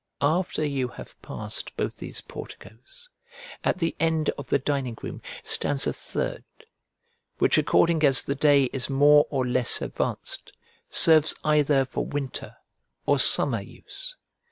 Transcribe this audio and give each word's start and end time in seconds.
After 0.23 0.65
you 0.65 0.87
have 0.87 1.21
passed 1.21 1.77
both 1.77 1.97
these 1.97 2.21
porticoes, 2.21 3.07
at 3.63 3.77
the 3.77 3.95
end 3.99 4.31
of 4.31 4.47
the 4.47 4.57
dining 4.57 4.97
room 5.03 5.21
stands 5.43 5.85
a 5.85 5.93
third, 5.93 6.43
which 7.37 7.59
according 7.59 8.03
as 8.03 8.23
the 8.23 8.33
day 8.33 8.63
is 8.73 8.89
more 8.89 9.27
or 9.29 9.45
less 9.45 9.79
advanced, 9.79 10.53
serves 10.89 11.35
either 11.43 11.85
for 11.85 12.03
Winter 12.03 12.57
or 13.05 13.19
summer 13.19 13.61
use. 13.61 14.15